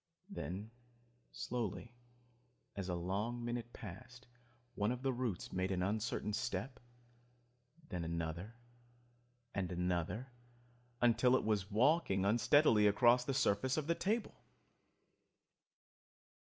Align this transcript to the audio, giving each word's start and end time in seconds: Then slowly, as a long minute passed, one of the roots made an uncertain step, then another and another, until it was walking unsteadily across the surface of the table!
Then 0.31 0.71
slowly, 1.31 1.93
as 2.75 2.89
a 2.89 2.95
long 2.95 3.45
minute 3.45 3.71
passed, 3.71 4.25
one 4.73 4.91
of 4.91 5.03
the 5.03 5.13
roots 5.13 5.53
made 5.53 5.69
an 5.71 5.83
uncertain 5.83 6.33
step, 6.33 6.79
then 7.89 8.03
another 8.03 8.55
and 9.53 9.71
another, 9.71 10.31
until 11.01 11.35
it 11.35 11.43
was 11.43 11.69
walking 11.69 12.25
unsteadily 12.25 12.87
across 12.87 13.23
the 13.23 13.35
surface 13.35 13.77
of 13.77 13.85
the 13.85 13.93
table! 13.93 14.41